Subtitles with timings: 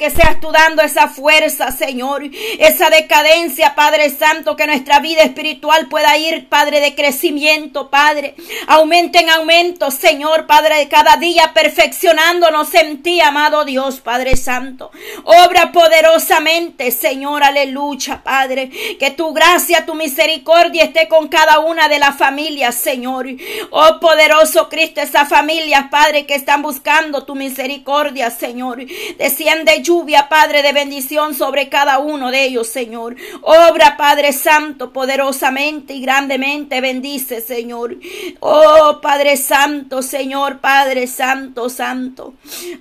[0.00, 2.22] que seas tú dando esa fuerza, Señor,
[2.58, 8.34] esa decadencia, Padre Santo, que nuestra vida espiritual pueda ir, Padre, de crecimiento, Padre.
[8.66, 14.90] Aumento en aumento, Señor, Padre, de cada día perfeccionándonos en ti, amado Dios, Padre Santo.
[15.24, 18.70] Obra poderosamente, Señor, aleluya, Padre.
[18.98, 23.26] Que tu gracia, tu misericordia esté con cada una de las familias, Señor.
[23.68, 28.86] Oh poderoso Cristo, esas familias, Padre, que están buscando tu misericordia, Señor.
[29.18, 33.16] Desciende lluvia, Padre, de bendición sobre cada uno de ellos, Señor.
[33.42, 37.96] Obra, Padre Santo, poderosamente y grandemente bendice, Señor.
[38.38, 42.34] Oh Padre Santo, Señor, Padre Santo, Santo.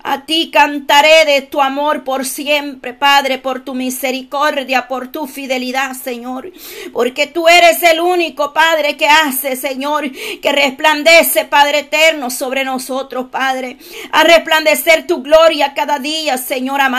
[0.03, 5.93] A ti cantaré de tu amor por siempre, Padre, por tu misericordia, por tu fidelidad,
[5.93, 6.51] Señor.
[6.93, 13.29] Porque tú eres el único, Padre, que hace, Señor, que resplandece, Padre eterno, sobre nosotros,
[13.31, 13.79] Padre.
[14.11, 16.98] A resplandecer tu gloria cada día, Señor amado.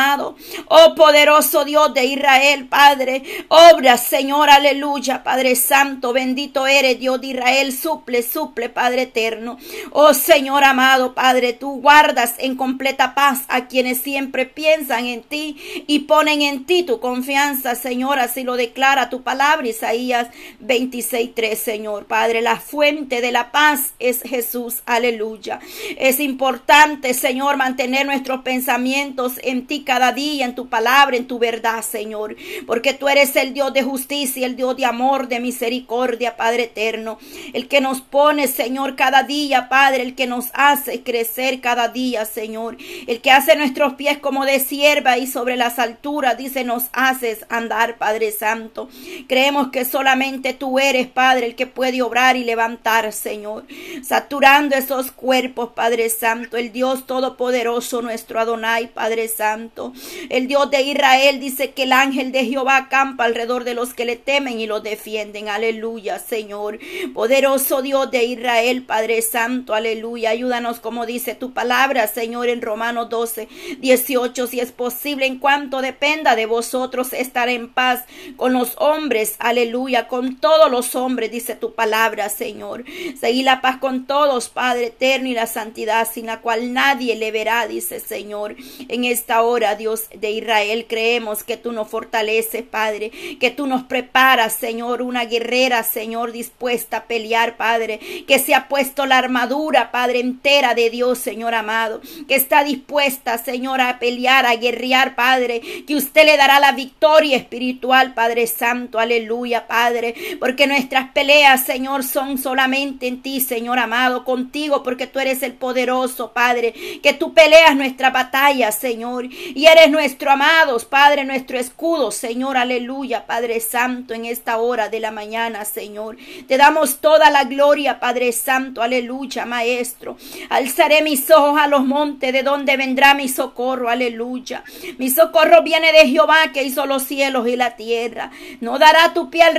[0.68, 3.22] Oh poderoso Dios de Israel, Padre.
[3.48, 6.12] Obra, Señor, aleluya, Padre Santo.
[6.12, 7.73] Bendito eres, Dios de Israel.
[7.73, 9.59] Suple, suple, Padre eterno.
[9.93, 15.56] Oh Señor amado, Padre, tú guardas en completa paz a quienes siempre piensan en ti
[15.87, 18.18] y ponen en ti tu confianza, Señor.
[18.18, 20.28] Así lo declara tu palabra, Isaías
[20.62, 22.06] 26.3, Señor.
[22.06, 24.82] Padre, la fuente de la paz es Jesús.
[24.87, 25.60] Aleluya.
[25.98, 31.41] Es importante, Señor, mantener nuestros pensamientos en ti cada día, en tu palabra, en tu
[31.41, 32.37] verdad, Señor.
[32.65, 37.19] Porque tú eres el Dios de justicia, el Dios de amor, de misericordia, Padre eterno.
[37.55, 40.02] El que nos pone, Señor, cada día, Padre.
[40.02, 42.77] El que nos hace crecer cada día, Señor.
[43.09, 47.45] El que hace nuestros pies como de sierva y sobre las alturas, dice, nos haces
[47.49, 48.88] andar, Padre Santo.
[49.27, 53.65] Creemos que solamente tú eres, Padre, el que puede obrar y levantar, Señor.
[54.05, 56.57] Saturando esos cuerpos, Padre Santo.
[56.57, 59.79] El Dios Todopoderoso, nuestro Adonai, Padre Santo.
[60.28, 64.04] El Dios de Israel dice que el ángel de Jehová acampa alrededor de los que
[64.04, 65.48] le temen y los defienden.
[65.48, 66.78] Aleluya, Señor.
[67.14, 69.75] Poderoso Dios de Israel, Padre Santo.
[69.75, 70.31] Aleluya.
[70.31, 74.47] Ayúdanos como dice tu palabra, Señor, en Romanos 12, 18.
[74.47, 78.05] Si es posible, en cuanto dependa de vosotros, estar en paz
[78.37, 79.37] con los hombres.
[79.38, 80.09] Aleluya.
[80.09, 82.84] Con todos los hombres, dice tu palabra, Señor.
[83.19, 87.31] Seguí la paz con todos, Padre eterno, y la santidad sin la cual nadie le
[87.31, 88.56] verá, dice Señor.
[88.88, 93.84] En esta hora, Dios de Israel, creemos que tú nos fortaleces, Padre, que tú nos
[93.84, 99.91] preparas, Señor, una guerrera, Señor, dispuesta a pelear, Padre, que se ha puesto la armadura,
[99.91, 105.60] Padre, entera de Dios, Señor amado, que está dispuesta, Señor, a pelear, a guerrear, Padre,
[105.87, 112.04] que usted le dará la victoria espiritual, Padre Santo, aleluya, Padre, porque nuestras peleas, Señor,
[112.04, 117.34] son solamente en ti, Señor amado, contigo, porque tú eres el poderoso, Padre, que tú
[117.34, 124.15] peleas nuestra batalla, Señor, y eres nuestro amados, Padre, nuestro escudo, Señor, aleluya, Padre Santo,
[124.15, 126.16] en esta hora de la mañana, Señor.
[126.47, 130.16] Te damos toda la gloria, Padre Santo, aleluya, Maestro.
[130.49, 134.65] Alzaré mis ojos a los montes, de donde vendrá mi socorro, aleluya.
[134.99, 138.31] Mi socorro viene de Jehová, que hizo los cielos y la tierra.
[138.61, 139.55] No dará tu pie al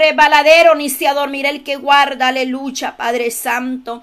[0.76, 4.02] ni se adormirá el que guarda, aleluya, Padre Santo.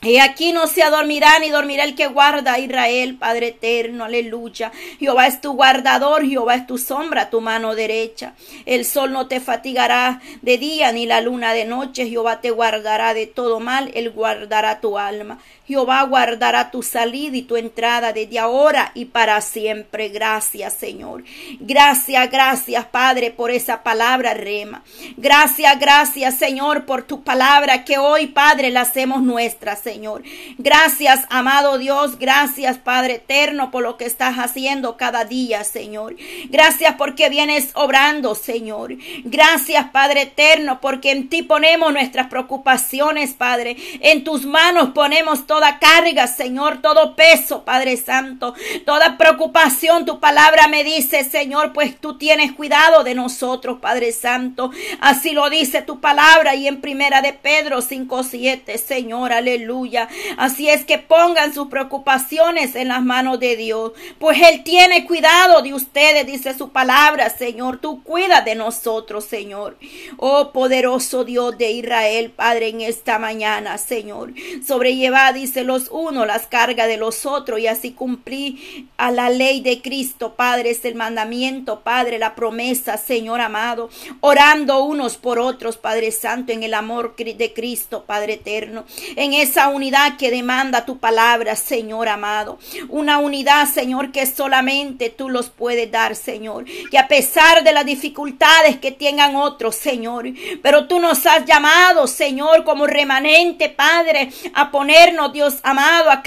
[0.00, 4.70] Y aquí no se adormirá ni dormirá el que guarda a Israel, Padre eterno, aleluya.
[5.00, 8.34] Jehová es tu guardador, Jehová es tu sombra, tu mano derecha.
[8.64, 12.08] El sol no te fatigará de día ni la luna de noche.
[12.08, 15.40] Jehová te guardará de todo mal, él guardará tu alma.
[15.68, 20.08] Jehová guardará tu salida y tu entrada desde ahora y para siempre.
[20.08, 21.24] Gracias, Señor.
[21.60, 24.82] Gracias, gracias, Padre, por esa palabra rema.
[25.18, 30.22] Gracias, gracias, Señor, por tu palabra que hoy, Padre, la hacemos nuestra, Señor.
[30.56, 32.18] Gracias, amado Dios.
[32.18, 36.16] Gracias, Padre eterno, por lo que estás haciendo cada día, Señor.
[36.48, 38.96] Gracias porque vienes obrando, Señor.
[39.24, 43.76] Gracias, Padre eterno, porque en ti ponemos nuestras preocupaciones, Padre.
[44.00, 48.54] En tus manos ponemos todo toda carga, Señor, todo peso, Padre Santo,
[48.86, 50.04] toda preocupación.
[50.04, 54.70] Tu palabra me dice, Señor, pues tú tienes cuidado de nosotros, Padre Santo.
[55.00, 60.08] Así lo dice tu palabra y en primera de Pedro 5:7, Señor, aleluya.
[60.36, 65.60] Así es que pongan sus preocupaciones en las manos de Dios, pues Él tiene cuidado
[65.62, 67.78] de ustedes, dice su palabra, Señor.
[67.78, 69.76] Tú cuidas de nosotros, Señor.
[70.18, 74.34] Oh poderoso Dios de Israel, Padre, en esta mañana, Señor.
[74.64, 79.30] Sobrelleva, dice dice los unos las cargas de los otros y así cumplir a la
[79.30, 83.88] ley de Cristo, Padre, es el mandamiento, Padre, la promesa, Señor amado,
[84.20, 88.84] orando unos por otros, Padre Santo, en el amor de Cristo, Padre eterno,
[89.16, 92.58] en esa unidad que demanda tu palabra, Señor amado,
[92.90, 97.86] una unidad, Señor, que solamente tú los puedes dar, Señor, que a pesar de las
[97.86, 100.26] dificultades que tengan otros, Señor,
[100.62, 106.20] pero tú nos has llamado, Señor, como remanente, Padre, a ponernos, Dios amado, a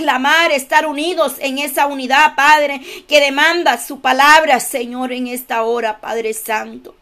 [0.55, 2.79] estar unidos en esa unidad, Padre,
[3.09, 6.95] que demanda su palabra, Señor, en esta hora, Padre Santo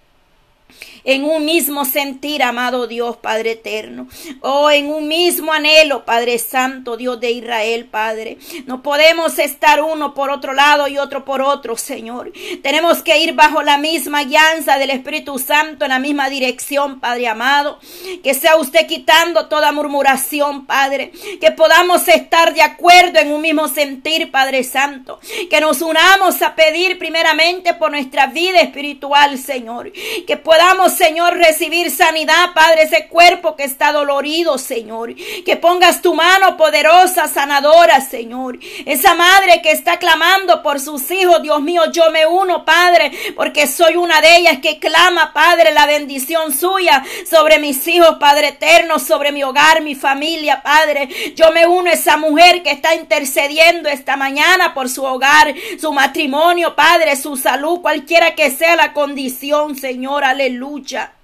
[1.10, 4.08] en un mismo sentir, amado Dios, Padre eterno.
[4.42, 8.38] Oh, en un mismo anhelo, Padre Santo, Dios de Israel, Padre.
[8.68, 12.32] No podemos estar uno por otro lado y otro por otro, Señor.
[12.62, 17.28] Tenemos que ir bajo la misma guianza del Espíritu Santo en la misma dirección, Padre
[17.28, 17.80] amado.
[18.24, 21.12] Que sea usted quitando toda murmuración, Padre.
[21.42, 25.20] Que podamos estar de acuerdo en un mismo sentir, Padre Santo.
[25.50, 29.92] Que nos unamos a pedir primeramente por nuestra vida espiritual, Señor.
[30.28, 35.16] Que podamos Señor, recibir sanidad, Padre, ese cuerpo que está dolorido, Señor.
[35.46, 38.60] Que pongas tu mano poderosa, sanadora, Señor.
[38.86, 43.66] Esa madre que está clamando por sus hijos, Dios mío, yo me uno, Padre, porque
[43.66, 49.00] soy una de ellas que clama, Padre, la bendición suya sobre mis hijos, Padre eterno,
[49.00, 51.08] sobre mi hogar, mi familia, Padre.
[51.34, 55.94] Yo me uno a esa mujer que está intercediendo esta mañana por su hogar, su
[55.94, 60.79] matrimonio, Padre, su salud, cualquiera que sea la condición, Señor, aleluya.
[60.80, 61.19] Perugia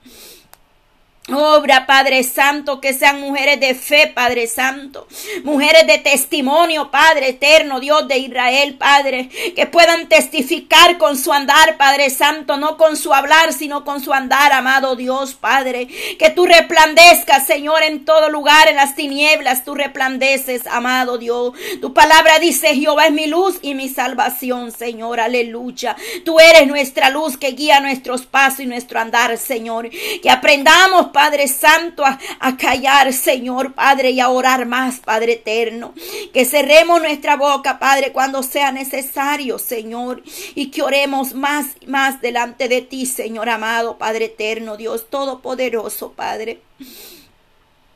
[1.34, 5.08] Obra, Padre Santo, que sean mujeres de fe, Padre Santo.
[5.44, 9.30] Mujeres de testimonio, Padre eterno, Dios de Israel, Padre.
[9.56, 12.58] Que puedan testificar con su andar, Padre Santo.
[12.58, 15.88] No con su hablar, sino con su andar, amado Dios, Padre.
[16.20, 19.66] Que tú resplandezcas, Señor, en todo lugar, en las tinieblas.
[19.66, 21.54] Tú resplandeces, amado Dios.
[21.82, 25.20] Tu palabra dice, Jehová es mi luz y mi salvación, Señor.
[25.20, 25.96] Aleluya.
[26.24, 29.90] Tú eres nuestra luz que guía nuestros pasos y nuestro andar, Señor.
[30.22, 35.94] Que aprendamos, Padre Santo, a, callar, Señor, Padre, y a orar más, Padre eterno.
[36.34, 40.24] Que cerremos nuestra boca, Padre, cuando sea necesario, Señor,
[40.56, 46.60] y que oremos más, más delante de ti, Señor amado, Padre eterno, Dios todopoderoso, Padre.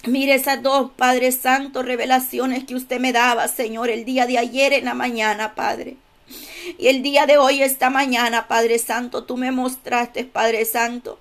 [0.06, 4.72] Mire esas dos, Padre Santo, revelaciones que usted me daba, Señor, el día de ayer
[4.72, 5.98] en la mañana, Padre.
[6.78, 11.20] Y el día de hoy, esta mañana, Padre Santo, tú me mostraste, Padre Santo,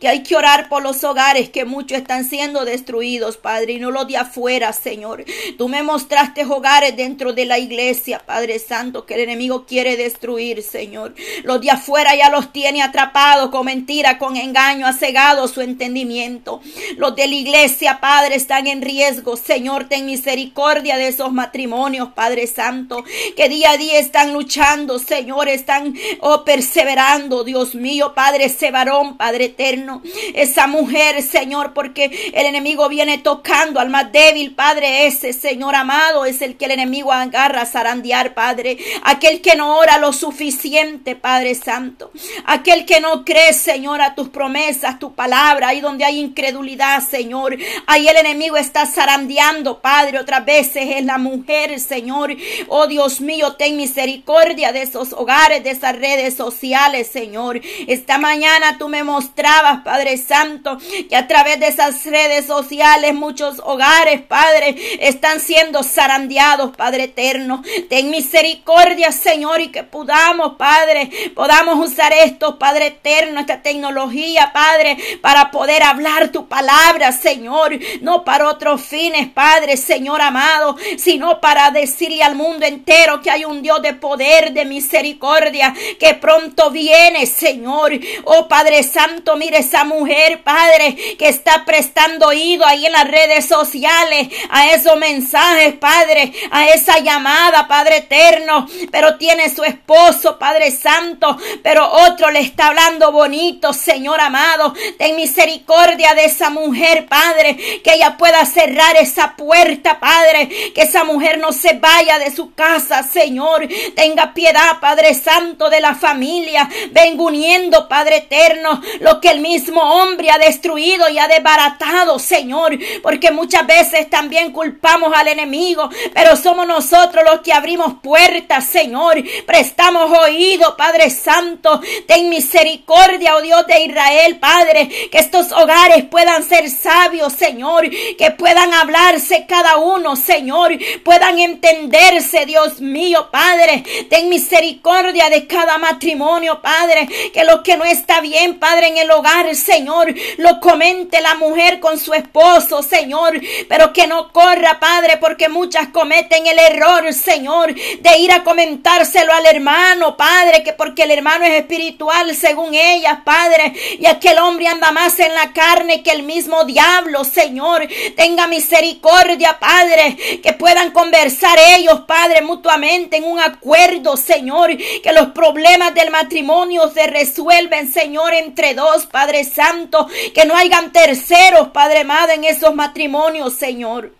[0.00, 3.90] que hay que orar por los hogares que muchos están siendo destruidos, Padre, y no
[3.90, 5.24] los de afuera, Señor.
[5.56, 10.62] Tú me mostraste hogares dentro de la iglesia, Padre Santo, que el enemigo quiere destruir,
[10.62, 11.14] Señor.
[11.44, 16.60] Los de afuera ya los tiene atrapados con mentira, con engaño, ha cegado su entendimiento.
[16.96, 19.36] Los de la iglesia, Padre, están en riesgo.
[19.36, 23.04] Señor, ten misericordia de esos matrimonios, Padre Santo,
[23.36, 29.16] que día a día están luchando, Señor, están oh, perseverando, Dios mío, Padre, ese varón,
[29.16, 30.02] Padre eterno.
[30.34, 35.06] Esa mujer, Señor, porque el enemigo viene tocando al más débil, Padre.
[35.06, 38.78] Ese, Señor amado, es el que el enemigo agarra a zarandear, Padre.
[39.02, 42.12] Aquel que no ora lo suficiente, Padre Santo.
[42.46, 45.68] Aquel que no cree, Señor, a tus promesas, tu palabra.
[45.68, 47.56] Ahí donde hay incredulidad, Señor.
[47.86, 50.20] Ahí el enemigo está zarandeando, Padre.
[50.20, 52.36] Otras veces es la mujer, Señor.
[52.68, 57.60] Oh Dios mío, ten misericordia de esos hogares, de esas redes sociales, Señor.
[57.86, 59.38] Esta mañana tú me mostraste
[59.84, 60.78] Padre Santo,
[61.08, 67.62] que a través de esas redes sociales muchos hogares, Padre, están siendo zarandeados, Padre eterno.
[67.88, 74.98] Ten misericordia, Señor, y que podamos, Padre, podamos usar esto, Padre eterno, esta tecnología, Padre,
[75.22, 81.70] para poder hablar tu palabra, Señor, no para otros fines, Padre, Señor amado, sino para
[81.70, 87.26] decirle al mundo entero que hay un Dios de poder, de misericordia, que pronto viene,
[87.26, 87.92] Señor.
[88.24, 93.46] Oh Padre Santo, mire esa mujer, Padre, que está prestando oído ahí en las redes
[93.46, 100.70] sociales a esos mensajes, Padre, a esa llamada, Padre eterno, pero tiene su esposo, Padre
[100.70, 107.56] Santo, pero otro le está hablando bonito, Señor amado, ten misericordia de esa mujer, Padre,
[107.82, 112.54] que ella pueda cerrar esa puerta, Padre, que esa mujer no se vaya de su
[112.54, 119.30] casa, Señor, tenga piedad, Padre Santo, de la familia, venga uniendo, Padre eterno, lo que
[119.30, 125.26] el mismo hombre ha destruido y ha desbaratado, Señor, porque muchas veces también culpamos al
[125.26, 133.34] enemigo, pero somos nosotros los que abrimos puertas, Señor, prestamos oído, Padre Santo, ten misericordia,
[133.34, 139.46] oh Dios de Israel, Padre, que estos hogares puedan ser sabios, Señor, que puedan hablarse
[139.48, 143.82] cada uno, Señor, puedan entenderse, Dios mío, Padre,
[144.28, 149.54] misericordia de cada matrimonio, Padre, que lo que no está bien, Padre, en el hogar,
[149.54, 155.48] Señor, lo comente la mujer con su esposo, Señor, pero que no corra, Padre, porque
[155.48, 161.10] muchas cometen el error, Señor, de ir a comentárselo al hermano, Padre, que porque el
[161.10, 166.10] hermano es espiritual según ellas, Padre, y aquel hombre anda más en la carne que
[166.10, 173.40] el mismo diablo, Señor, tenga misericordia, Padre, que puedan conversar ellos, Padre, mutuamente en un
[173.40, 180.44] acuerdo, Señor, que los problemas del matrimonio se resuelven, Señor, entre dos, Padre Santo, que
[180.44, 184.12] no hayan terceros, Padre amado, en esos matrimonios, Señor.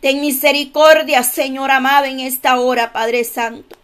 [0.00, 3.76] Ten misericordia, Señor amado, en esta hora, Padre Santo.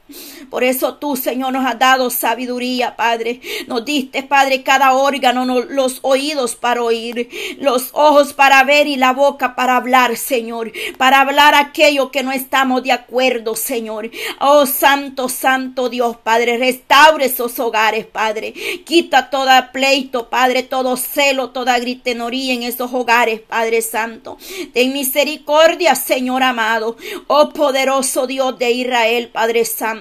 [0.51, 3.41] Por eso tú, Señor, nos has dado sabiduría, Padre.
[3.67, 9.13] Nos diste, Padre, cada órgano, los oídos para oír, los ojos para ver y la
[9.15, 10.73] boca para hablar, Señor.
[10.99, 14.11] Para hablar aquello que no estamos de acuerdo, Señor.
[14.41, 16.59] Oh, Santo, Santo Dios, Padre.
[16.59, 18.53] Restaure esos hogares, Padre.
[18.85, 24.37] Quita todo pleito, Padre, todo celo, toda gritenoría en esos hogares, Padre Santo.
[24.75, 26.97] Ten misericordia, Señor amado.
[27.27, 29.94] Oh, poderoso Dios de Israel, Padre Santo.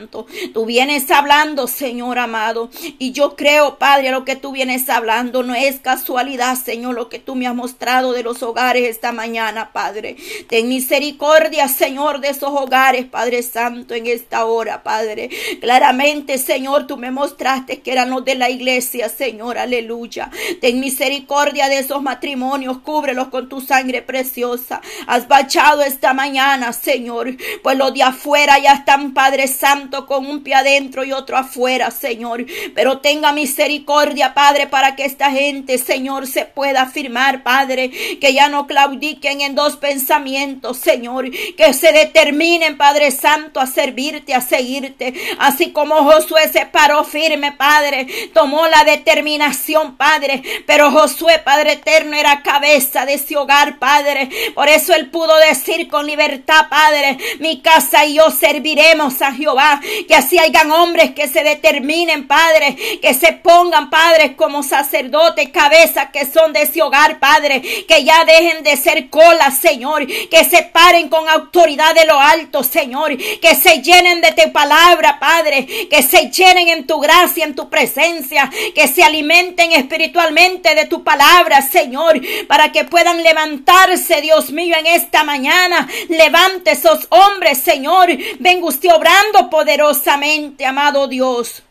[0.53, 2.69] Tú vienes hablando, Señor amado.
[2.99, 7.19] Y yo creo, Padre, lo que tú vienes hablando no es casualidad, Señor, lo que
[7.19, 10.15] tú me has mostrado de los hogares esta mañana, Padre.
[10.49, 15.29] Ten misericordia, Señor, de esos hogares, Padre Santo, en esta hora, Padre.
[15.61, 20.29] Claramente, Señor, tú me mostraste que eran los de la iglesia, Señor, aleluya.
[20.61, 24.81] Ten misericordia de esos matrimonios, cúbrelos con tu sangre preciosa.
[25.07, 30.43] Has bachado esta mañana, Señor, pues los de afuera ya están, Padre Santo, con un
[30.43, 32.45] pie adentro y otro afuera, Señor.
[32.75, 38.49] Pero tenga misericordia, Padre, para que esta gente, Señor, se pueda afirmar, Padre, que ya
[38.49, 45.13] no claudiquen en dos pensamientos, Señor, que se determinen, Padre Santo, a servirte, a seguirte,
[45.39, 52.15] así como Josué se paró firme, Padre, tomó la determinación, Padre, pero Josué, Padre eterno,
[52.15, 57.61] era cabeza de ese hogar, Padre, por eso él pudo decir con libertad, Padre, mi
[57.61, 59.72] casa y yo serviremos a Jehová,
[60.07, 66.09] que así hayan hombres que se determinen, Padre, que se pongan, Padre, como sacerdotes, cabezas
[66.11, 70.63] que son de ese hogar, Padre, que ya dejen de ser colas, Señor, que se
[70.63, 76.03] paren con autoridad de lo alto, Señor, que se llenen de tu palabra, Padre, que
[76.03, 81.61] se llenen en tu gracia, en tu presencia, que se alimenten espiritualmente de tu palabra,
[81.61, 85.87] Señor, para que puedan levantarse, Dios mío, en esta mañana.
[86.09, 88.09] Levante esos hombres, Señor.
[88.39, 91.63] Venga usted obrando poderosamente amado Dios.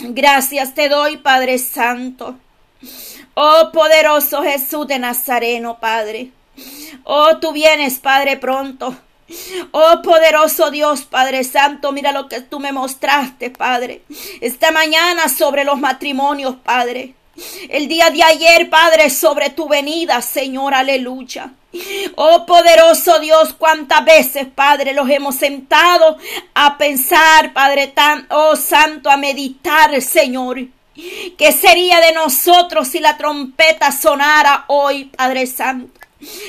[0.00, 2.36] Gracias te doy, Padre Santo.
[3.34, 6.32] Oh poderoso Jesús de Nazareno, Padre.
[7.04, 8.96] Oh, tú vienes, Padre, pronto.
[9.70, 14.02] Oh poderoso Dios, Padre Santo, mira lo que tú me mostraste, Padre.
[14.40, 17.14] Esta mañana sobre los matrimonios, Padre.
[17.68, 21.52] El día de ayer, Padre, sobre tu venida, Señor, aleluya.
[22.16, 26.18] Oh poderoso Dios, cuántas veces, Padre, los hemos sentado
[26.54, 30.58] a pensar, Padre, tan, oh Santo, a meditar, Señor.
[31.38, 36.00] ¿Qué sería de nosotros si la trompeta sonara hoy, Padre Santo?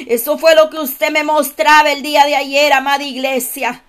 [0.05, 3.83] Eso fue lo que usted me mostraba el día de ayer, amada iglesia.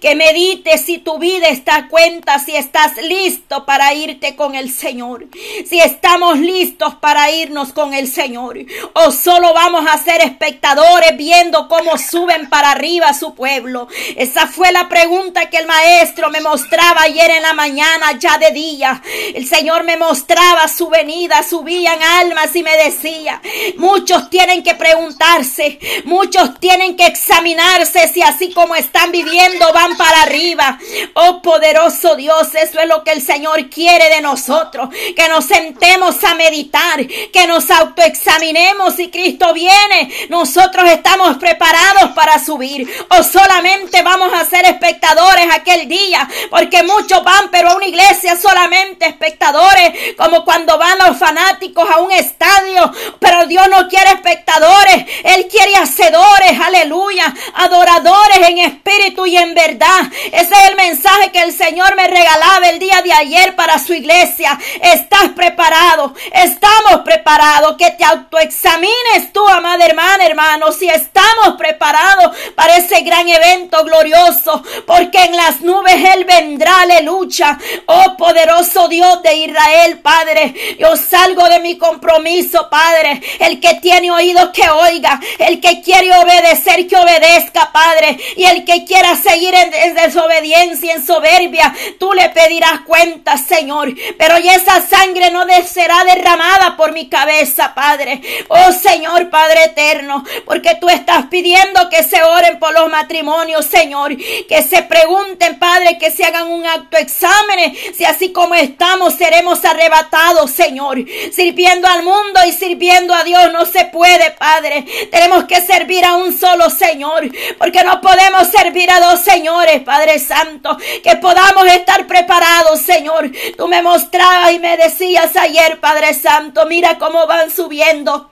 [0.00, 4.72] Que medites si tu vida está a cuenta, si estás listo para irte con el
[4.72, 5.26] Señor.
[5.64, 8.58] Si estamos listos para irnos con el Señor.
[8.94, 13.86] O solo vamos a ser espectadores viendo cómo suben para arriba su pueblo.
[14.16, 18.50] Esa fue la pregunta que el maestro me mostraba ayer en la mañana, ya de
[18.50, 19.00] día.
[19.34, 23.40] El Señor me mostraba su venida, subían almas y me decía,
[23.76, 30.22] muchos tienen que preguntarse, muchos tienen que examinarse si así como están viviendo van para
[30.22, 30.78] arriba.
[31.14, 34.88] Oh poderoso Dios, eso es lo que el Señor quiere de nosotros.
[35.16, 40.10] Que nos sentemos a meditar, que nos autoexaminemos si Cristo viene.
[40.28, 42.88] Nosotros estamos preparados para subir.
[43.10, 46.28] O solamente vamos a ser espectadores aquel día.
[46.50, 50.14] Porque muchos van, pero a una iglesia solamente espectadores.
[50.16, 52.92] Como cuando van los fanáticos a un estadio.
[53.18, 55.04] Pero Dios no quiere espectadores.
[55.24, 56.60] Él quiere hacedores.
[56.60, 57.34] Aleluya.
[57.54, 62.68] Adoradores en espíritu y en verdad, ese es el mensaje que el Señor me regalaba
[62.68, 64.58] el día de ayer para su iglesia.
[64.80, 67.76] Estás preparado, estamos preparados.
[67.76, 74.62] Que te autoexamines tú, amada hermana, hermano, si estamos preparados para ese gran evento glorioso,
[74.86, 77.58] porque en las nubes Él vendrá, aleluya.
[77.86, 83.20] Oh poderoso Dios de Israel, Padre, yo salgo de mi compromiso, Padre.
[83.40, 88.18] El que tiene oídos que oiga, el que quiere obedecer, que obedezca, Padre.
[88.36, 93.92] Y el que quiera seguir en, desobediencia, en soberbia, tú le pedirás cuenta, Señor.
[94.18, 98.20] Pero y esa sangre no será derramada por mi cabeza, Padre.
[98.48, 104.16] Oh Señor, Padre eterno, porque tú estás pidiendo que se oren por los matrimonios, Señor.
[104.16, 109.64] Que se pregunten, Padre, que se hagan un acto exámenes, si así como estamos seremos
[109.64, 110.98] arrebatados, Señor.
[111.32, 114.84] Sirviendo al mundo y sirviendo a Dios no se puede, Padre.
[115.10, 120.18] Tenemos que servir a un solo Señor, porque no podemos servir a dos señores, Padre
[120.18, 120.76] Santo.
[121.02, 123.30] Que podamos estar preparados, Señor.
[123.56, 128.30] Tú me mostrabas y me decías ayer, Padre Santo, mira cómo van subiendo.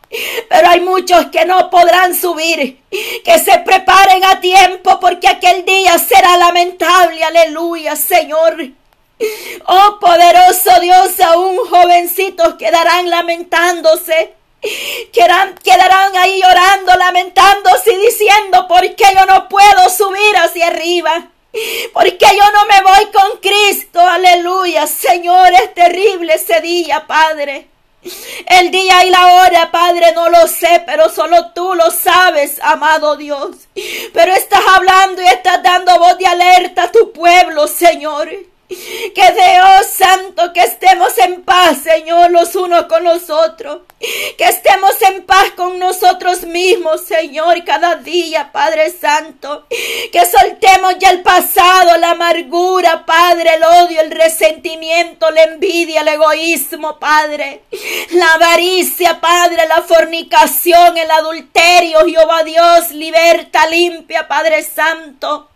[0.49, 2.80] Pero hay muchos que no podrán subir.
[3.25, 7.22] Que se preparen a tiempo porque aquel día será lamentable.
[7.22, 8.56] Aleluya, Señor.
[9.66, 14.34] Oh poderoso Dios, aún jovencitos quedarán lamentándose.
[15.12, 21.30] Quedarán, quedarán ahí llorando, lamentándose y diciendo, ¿por qué yo no puedo subir hacia arriba?
[21.92, 24.00] ¿Por qué yo no me voy con Cristo?
[24.00, 24.86] Aleluya.
[24.86, 27.68] Señor, es terrible ese día, Padre.
[28.46, 33.16] El día y la hora, Padre, no lo sé, pero solo tú lo sabes, amado
[33.16, 33.56] Dios.
[34.14, 38.30] Pero estás hablando y estás dando voz de alerta a tu pueblo, Señor.
[39.14, 43.80] Que Dios Santo, que estemos en paz, Señor, los unos con los otros.
[43.98, 49.66] Que estemos en paz con nosotros mismos, Señor, cada día, Padre Santo.
[49.68, 56.08] Que soltemos ya el pasado, la amargura, Padre, el odio, el resentimiento, la envidia, el
[56.08, 57.64] egoísmo, Padre.
[58.12, 65.50] La avaricia, Padre, la fornicación, el adulterio, Jehová Dios, liberta, limpia, Padre Santo.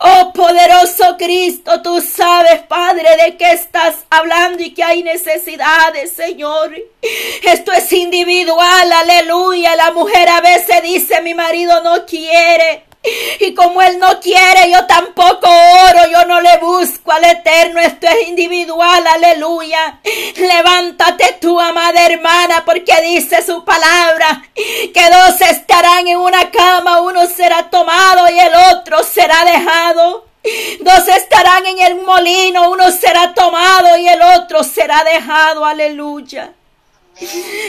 [0.00, 6.74] Oh poderoso Cristo, tú sabes, Padre, de qué estás hablando y que hay necesidades, Señor.
[7.42, 9.76] Esto es individual, aleluya.
[9.76, 12.85] La mujer a veces dice, mi marido no quiere.
[13.40, 18.06] Y como Él no quiere, yo tampoco oro, yo no le busco al Eterno, esto
[18.06, 20.00] es individual, aleluya.
[20.36, 27.26] Levántate tú, amada hermana, porque dice su palabra, que dos estarán en una cama, uno
[27.26, 30.26] será tomado y el otro será dejado.
[30.80, 36.52] Dos estarán en el molino, uno será tomado y el otro será dejado, aleluya.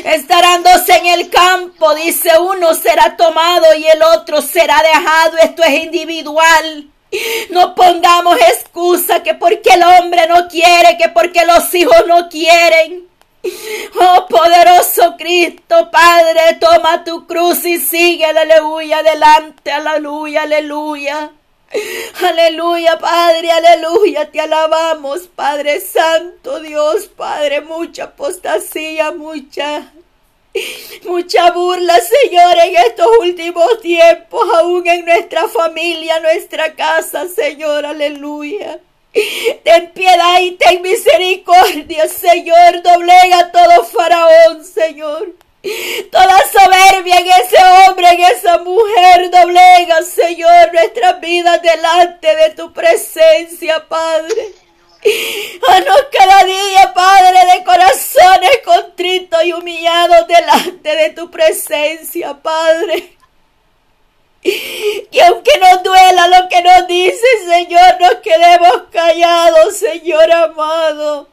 [0.03, 5.37] Estarán dos en el campo, dice uno será tomado y el otro será dejado.
[5.37, 6.89] Esto es individual.
[7.51, 13.07] No pongamos excusa que porque el hombre no quiere, que porque los hijos no quieren.
[13.99, 21.31] Oh poderoso Cristo, Padre, toma tu cruz y sigue, aleluya, adelante, aleluya, aleluya.
[22.21, 29.91] Aleluya, Padre, aleluya, te alabamos, Padre Santo, Dios, Padre, mucha apostasía, mucha,
[31.05, 38.79] mucha burla, Señor, en estos últimos tiempos, aún en nuestra familia, nuestra casa, Señor, aleluya.
[39.63, 45.33] Ten piedad y ten misericordia, Señor, doblega todo faraón, Señor.
[46.11, 52.71] Toda soberbia en ese hombre, en esa mujer, doblega, Señor, nuestras vidas delante de tu
[52.71, 54.53] presencia, Padre.
[55.67, 63.17] Haznos cada día, Padre, de corazones contritos y humillados delante de tu presencia, Padre.
[64.43, 71.27] Y aunque nos duela lo que nos dice, Señor, nos quedemos callados, Señor amado.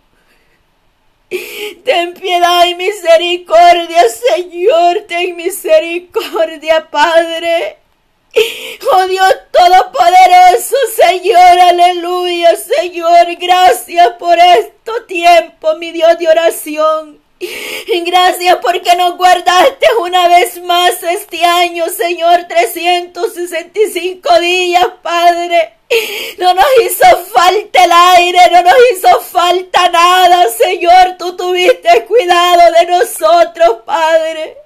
[1.84, 7.78] Ten piedad y misericordia, Señor, ten misericordia, Padre.
[8.92, 17.23] Oh Dios Todopoderoso, Señor, aleluya, Señor, gracias por este tiempo, mi Dios de oración.
[18.06, 25.74] Gracias porque nos guardaste una vez más este año, Señor, 365 días, Padre.
[26.38, 31.16] No nos hizo falta el aire, no nos hizo falta nada, Señor.
[31.18, 34.56] Tú tuviste cuidado de nosotros, Padre.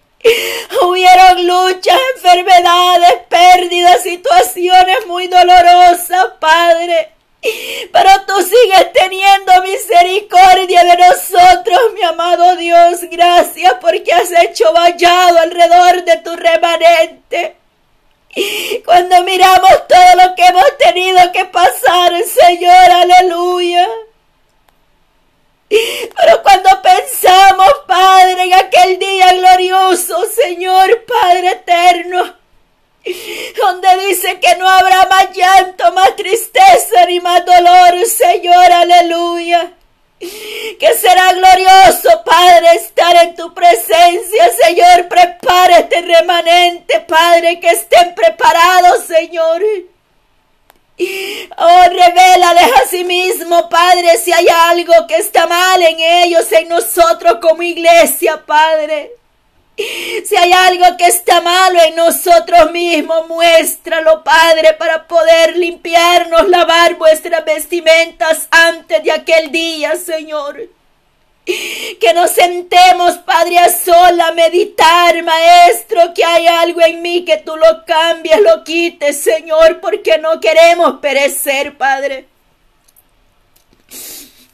[0.82, 7.17] Hubieron luchas, enfermedades, pérdidas, situaciones muy dolorosas, Padre.
[7.40, 13.00] Pero tú sigues teniendo misericordia de nosotros, mi amado Dios.
[13.10, 17.56] Gracias porque has hecho vallado alrededor de tu remanente.
[18.84, 23.86] Cuando miramos todo lo que hemos tenido que pasar, Señor, aleluya.
[25.68, 32.37] Pero cuando pensamos, Padre, en aquel día glorioso, Señor, Padre eterno,
[33.56, 39.72] donde dice que no habrá más llanto, más tristeza ni más dolor, Señor, aleluya.
[40.18, 45.06] Que será glorioso, Padre, estar en tu presencia, Señor.
[45.08, 49.62] Prepara este remanente, Padre, que estén preparados, Señor.
[51.56, 56.68] Oh, revélales a sí mismo, Padre, si hay algo que está mal en ellos, en
[56.68, 59.17] nosotros como iglesia, Padre.
[60.24, 66.96] Si hay algo que está malo en nosotros mismos, muéstralo, Padre, para poder limpiarnos, lavar
[66.96, 70.68] vuestras vestimentas antes de aquel día, Señor.
[71.46, 77.56] Que nos sentemos, Padre, a sola, meditar, Maestro, que hay algo en mí que tú
[77.56, 82.26] lo cambies, lo quites, Señor, porque no queremos perecer, Padre.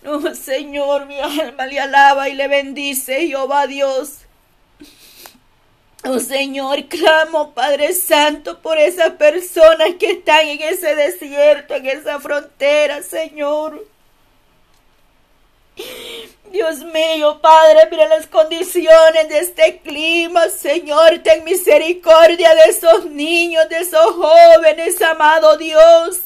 [0.07, 4.24] Oh, Señor, mi alma le alaba y le bendice, Jehová Dios.
[6.07, 12.21] Oh Señor, clamo Padre Santo por esas personas que están en ese desierto, en esa
[12.21, 13.87] frontera, Señor.
[16.53, 23.67] Dios mío, Padre, mira las condiciones de este clima, Señor, ten misericordia de esos niños,
[23.71, 26.24] de esos jóvenes, amado Dios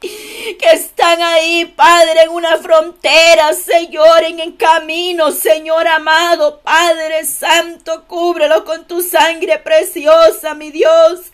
[0.00, 8.64] que están ahí, Padre, en una frontera, Señor, en camino, Señor amado, Padre Santo, cúbrelo
[8.64, 11.32] con tu sangre preciosa, mi Dios.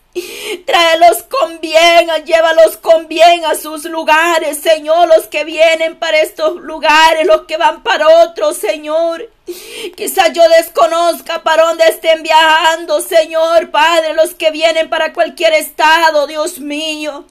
[0.64, 6.56] Tráelos con bien, llévalos con bien a sus lugares, Señor, los que vienen para estos
[6.56, 9.28] lugares, los que van para otros, Señor.
[9.96, 16.28] Quizás yo desconozca para dónde estén viajando, Señor, Padre, los que vienen para cualquier estado,
[16.28, 17.24] Dios mío.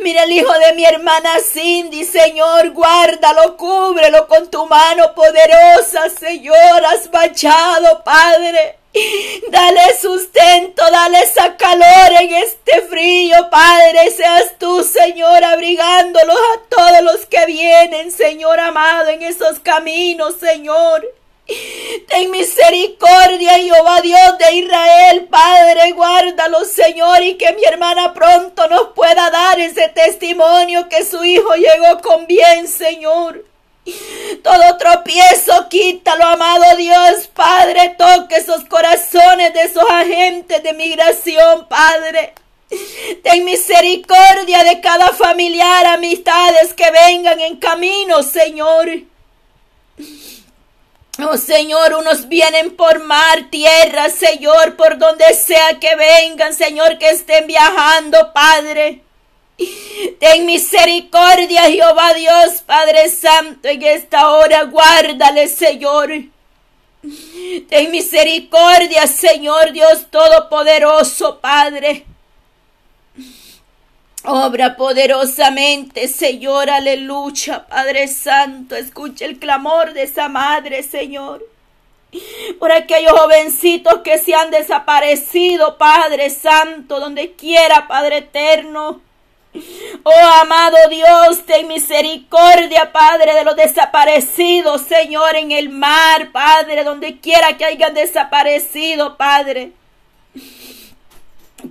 [0.00, 6.84] Mira el hijo de mi hermana Cindy, Señor, guárdalo, cúbrelo con tu mano poderosa, Señor,
[6.86, 8.76] has bachado, Padre.
[9.50, 14.10] Dale sustento, dale esa calor en este frío, Padre.
[14.10, 21.06] Seas tú, Señor, abrigándolos a todos los que vienen, Señor amado, en esos caminos, Señor.
[22.08, 28.88] Ten misericordia, Jehová Dios de Israel, Padre, guárdalo, Señor, y que mi hermana pronto nos
[28.88, 33.44] pueda dar ese testimonio que su hijo llegó con bien, Señor.
[34.42, 42.34] Todo tropiezo, quítalo, amado Dios, Padre, toque esos corazones de esos agentes de migración, Padre.
[43.22, 48.90] Ten misericordia de cada familiar, amistades que vengan en camino, Señor.
[51.20, 57.10] Oh Señor, unos vienen por mar, tierra, Señor, por donde sea que vengan, Señor, que
[57.10, 59.02] estén viajando, Padre.
[60.20, 66.10] Ten misericordia, Jehová Dios, Padre Santo, en esta hora, guárdale, Señor.
[67.68, 72.06] Ten misericordia, Señor Dios Todopoderoso, Padre.
[74.24, 81.46] Obra poderosamente, Señor, aleluya, Padre Santo, escucha el clamor de esa madre, Señor.
[82.58, 89.00] Por aquellos jovencitos que se han desaparecido, Padre Santo, donde quiera, Padre Eterno.
[90.02, 97.20] Oh amado Dios, ten misericordia, Padre, de los desaparecidos, Señor, en el mar, Padre, donde
[97.20, 99.72] quiera que hayan desaparecido, Padre.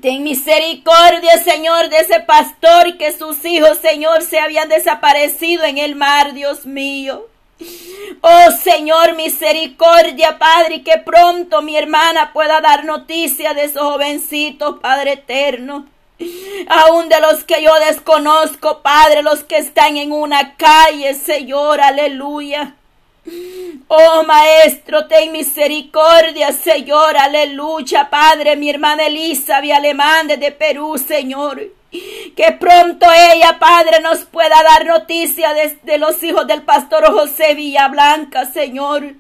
[0.02, 5.95] Ten misericordia, Señor, de ese pastor que sus hijos, Señor, se habían desaparecido en el
[5.95, 7.28] mar, Dios mío.
[8.21, 15.13] Oh Señor, misericordia, Padre, que pronto mi hermana pueda dar noticia de esos jovencitos, Padre
[15.13, 15.88] eterno.
[16.67, 22.76] Aún de los que yo desconozco, Padre, los que están en una calle, Señor, aleluya.
[23.89, 31.61] Oh Maestro, ten misericordia, Señor, aleluya, Padre, mi hermana Elisa, alemán desde Perú, Señor.
[32.35, 37.55] Que pronto ella, Padre, nos pueda dar noticia de, de los hijos del pastor José
[37.55, 39.15] Villablanca, Señor.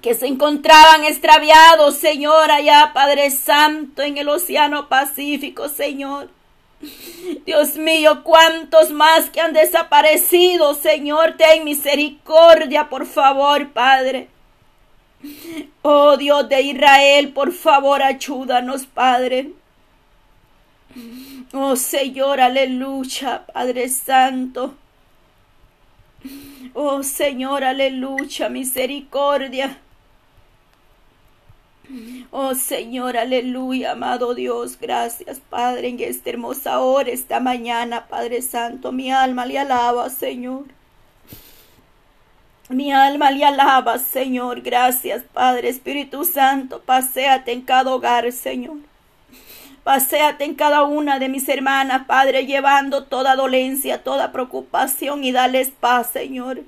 [0.00, 6.30] Que se encontraban extraviados, Señor, allá, Padre Santo, en el Océano Pacífico, Señor.
[7.46, 14.28] Dios mío, cuántos más que han desaparecido, Señor, ten misericordia, por favor, Padre.
[15.82, 19.52] Oh Dios de Israel, por favor, ayúdanos, Padre.
[21.52, 24.74] Oh Señor, aleluya, Padre Santo.
[26.72, 29.78] Oh Señor, aleluya, misericordia.
[32.30, 38.90] Oh Señor, aleluya, amado Dios, gracias Padre en esta hermosa hora, esta mañana, Padre Santo,
[38.90, 40.64] mi alma le alaba, Señor.
[42.70, 44.62] Mi alma le alaba, Señor.
[44.62, 46.80] Gracias, Padre Espíritu Santo.
[46.80, 48.78] Paseate en cada hogar, Señor.
[49.82, 55.72] Paseate en cada una de mis hermanas, Padre, llevando toda dolencia, toda preocupación y dales
[55.78, 56.62] paz, Señor.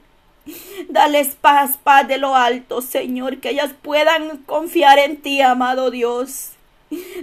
[0.89, 6.53] Dales paz, paz de lo alto, Señor, que ellas puedan confiar en ti, amado Dios.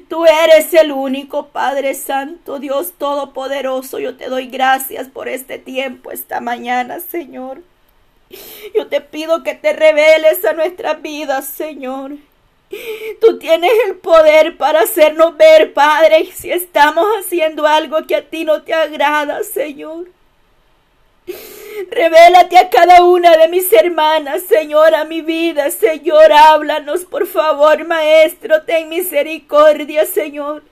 [0.09, 3.99] Tú eres el único Padre Santo, Dios Todopoderoso.
[3.99, 7.61] Yo te doy gracias por este tiempo, esta mañana, Señor.
[8.75, 12.13] Yo te pido que te reveles a nuestras vidas, Señor.
[13.21, 18.43] Tú tienes el poder para hacernos ver, Padre, si estamos haciendo algo que a ti
[18.43, 20.07] no te agrada, Señor.
[21.89, 27.85] Revélate a cada una de mis hermanas, Señor, a mi vida, Señor, háblanos, por favor,
[27.85, 30.63] Maestro, ten misericordia, Señor.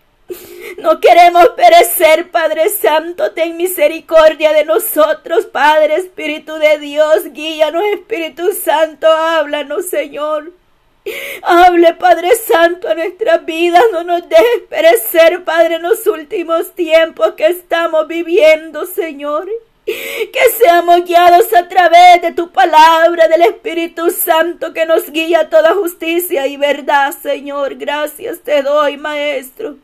[0.78, 8.54] No queremos perecer, Padre Santo, ten misericordia de nosotros, Padre Espíritu de Dios, guíanos, Espíritu
[8.54, 10.54] Santo, háblanos, Señor.
[11.42, 17.34] Hable, Padre Santo, a nuestras vidas, no nos dejes perecer, Padre, en los últimos tiempos
[17.34, 19.50] que estamos viviendo, Señor.
[19.86, 25.50] Que seamos guiados a través de tu palabra, del Espíritu Santo que nos guía a
[25.50, 27.76] toda justicia y verdad, Señor.
[27.76, 29.78] Gracias te doy, Maestro.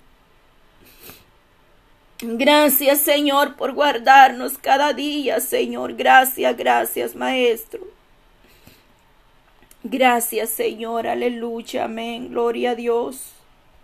[2.19, 5.93] Gracias, Señor, por guardarnos cada día, Señor.
[5.95, 7.81] Gracias, gracias, Maestro.
[9.83, 11.07] Gracias, Señor.
[11.07, 11.85] Aleluya.
[11.85, 12.29] Amén.
[12.29, 13.36] Gloria a Dios.